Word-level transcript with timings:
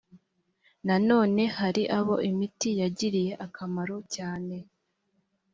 nanone 0.87 1.43
hari 1.57 1.83
abo 1.97 2.15
imiti 2.29 2.69
yagiriye 2.81 3.33
akamaro 3.45 3.97
cyane 4.15 4.55